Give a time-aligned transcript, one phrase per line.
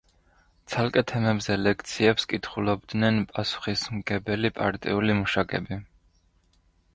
[0.73, 5.81] ცალკე თემებზე ლექციებს კითხულობდნენ პასუხისმგებელი პარტიული მუშაკები.